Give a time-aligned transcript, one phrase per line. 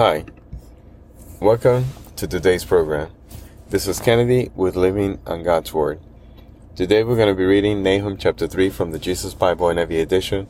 [0.00, 0.24] Hi,
[1.40, 1.84] welcome
[2.16, 3.10] to today's program.
[3.68, 6.00] This is Kennedy with Living on God's Word.
[6.74, 10.46] Today we're going to be reading Nahum chapter 3 from the Jesus Bible NIV edition.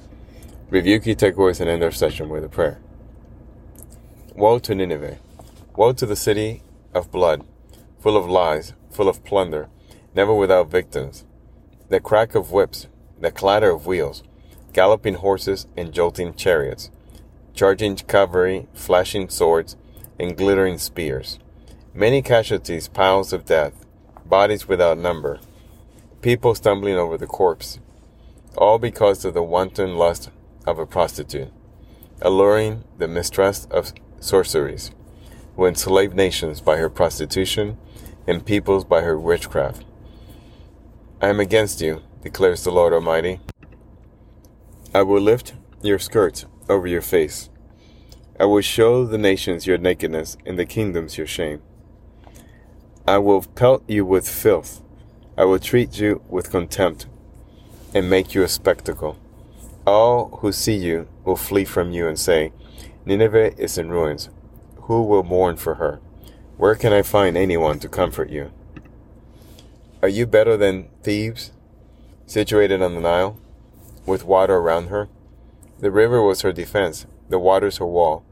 [0.69, 2.79] Review key takeaways and end our session with a prayer.
[4.37, 5.19] Woe to Nineveh!
[5.75, 6.63] Woe to the city
[6.95, 7.45] of blood,
[7.99, 9.69] full of lies, full of plunder,
[10.15, 11.25] never without victims.
[11.89, 12.87] The crack of whips,
[13.19, 14.23] the clatter of wheels,
[14.73, 16.89] galloping horses and jolting chariots
[17.55, 19.77] charging cavalry, flashing swords,
[20.19, 21.39] and glittering spears.
[21.93, 23.85] Many casualties, piles of death,
[24.25, 25.41] bodies without number,
[26.23, 27.81] people stumbling over the corpse,
[28.57, 30.31] all because of the wanton lust
[30.67, 31.51] of a prostitute,
[32.23, 34.91] alluring the mistrust of sorceries,
[35.57, 37.77] who enslaved nations by her prostitution
[38.27, 39.85] and peoples by her witchcraft.
[41.21, 43.41] I am against you, declares the Lord Almighty.
[44.95, 47.50] I will lift your skirts over your face.
[48.41, 51.61] I will show the nations your nakedness and the kingdoms your shame.
[53.07, 54.81] I will pelt you with filth.
[55.37, 57.07] I will treat you with contempt
[57.95, 59.19] and make you a spectacle.
[59.87, 62.55] All who see you will flee from you and say,
[63.05, 64.31] Nineveh is in ruins.
[64.85, 66.01] Who will mourn for her?
[66.57, 68.53] Where can I find anyone to comfort you?
[70.01, 71.53] Are you better than Thebes,
[72.25, 73.39] situated on the Nile,
[74.07, 75.11] with water around her?
[75.81, 78.25] The river was her defense, the waters her wall.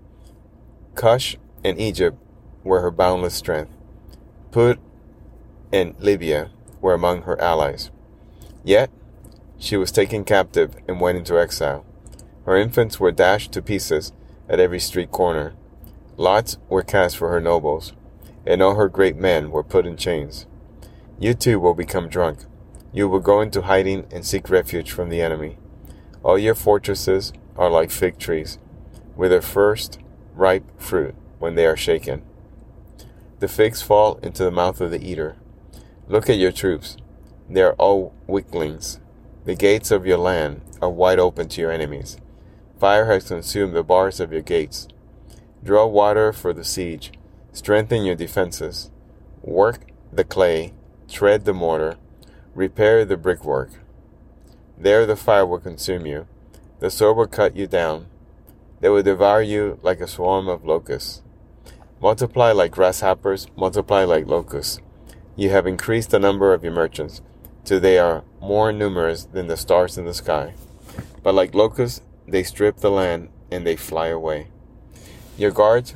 [0.99, 2.19] Cush and Egypt
[2.65, 3.71] were her boundless strength.
[4.51, 4.81] Put
[5.73, 7.93] and Libya were among her allies.
[8.65, 8.91] Yet
[9.61, 11.87] she was taken captive and went into exile.
[12.47, 14.13] Her infants were dashed to pieces
[14.49, 15.55] at every street corner.
[16.17, 17.93] Lots were cast for her nobles,
[18.45, 20.47] and all her great men were put in chains.
[21.17, 22.41] You too will become drunk.
[22.93, 25.59] You will go into hiding and seek refuge from the enemy.
[26.25, 28.59] All your fortresses are like fig trees,
[29.15, 30.01] with their first
[30.39, 32.23] ripe fruit when they are shaken.
[33.41, 35.37] The figs fall into the mouth of the eater.
[36.07, 36.97] Look at your troops.
[37.51, 39.01] They are all weaklings.
[39.45, 42.19] The gates of your land are wide open to your enemies.
[42.79, 44.87] Fire has consumed the bars of your gates.
[45.65, 47.13] Draw water for the siege.
[47.53, 48.91] Strengthen your defenses.
[49.43, 50.73] Work the clay.
[51.09, 51.97] Tread the mortar.
[52.55, 53.71] Repair the brickwork.
[54.77, 56.27] There the fire will consume you.
[56.79, 58.07] The sword will cut you down.
[58.81, 61.23] They will devour you like a swarm of locusts.
[62.01, 64.81] Multiply like grasshoppers, multiply like locusts.
[65.37, 67.23] You have increased the number of your merchants,
[67.65, 70.55] till they are more numerous than the stars in the sky.
[71.23, 74.49] But like locusts, they strip the land and they fly away.
[75.37, 75.95] Your guards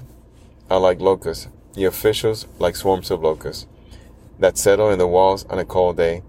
[0.71, 3.66] are like locusts, your officials like swarms of locusts
[4.38, 6.22] that settle in the walls on a cold day.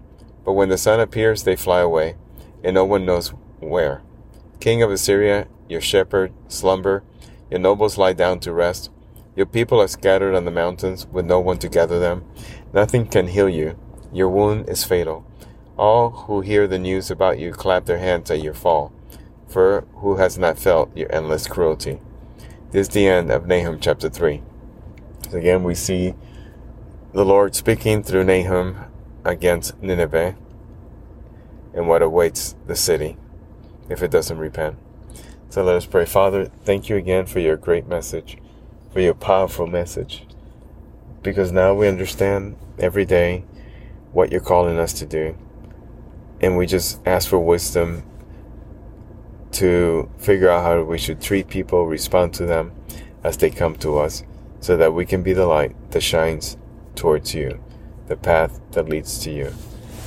[0.44, 2.16] But when the sun appears, they fly away,
[2.62, 4.02] and no one knows where.
[4.60, 7.02] King of Assyria, your shepherd slumber,
[7.50, 8.90] your nobles lie down to rest.
[9.36, 12.24] Your people are scattered on the mountains with no one to gather them.
[12.72, 13.78] Nothing can heal you.
[14.12, 15.26] Your wound is fatal.
[15.76, 18.92] All who hear the news about you clap their hands at your fall,
[19.48, 21.98] for who has not felt your endless cruelty?
[22.70, 24.42] This is the end of Nahum chapter 3.
[25.30, 26.14] So again, we see
[27.12, 28.76] the Lord speaking through Nahum
[29.24, 30.36] against Nineveh
[31.72, 33.16] and what awaits the city
[33.88, 34.76] if it doesn't repent.
[35.54, 36.04] So let us pray.
[36.04, 38.38] Father, thank you again for your great message,
[38.92, 40.26] for your powerful message.
[41.22, 43.44] Because now we understand every day
[44.10, 45.38] what you're calling us to do.
[46.40, 48.02] And we just ask for wisdom
[49.52, 52.72] to figure out how we should treat people, respond to them
[53.22, 54.24] as they come to us,
[54.58, 56.56] so that we can be the light that shines
[56.96, 57.62] towards you,
[58.08, 59.50] the path that leads to you.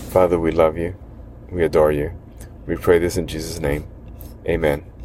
[0.10, 0.98] Father, we love you.
[1.50, 2.12] We adore you.
[2.66, 3.88] We pray this in Jesus' name.
[4.46, 4.97] Amen.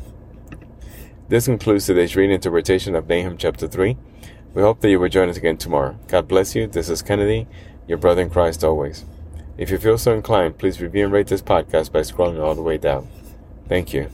[1.29, 3.97] This concludes today's reading interpretation of Nahum chapter 3.
[4.55, 5.99] We hope that you will join us again tomorrow.
[6.09, 6.67] God bless you.
[6.67, 7.47] This is Kennedy,
[7.89, 9.07] your brother in Christ always.
[9.57, 12.63] If you feel so inclined, please review and rate this podcast by scrolling all the
[12.63, 13.09] way down.
[13.69, 14.11] Thank you.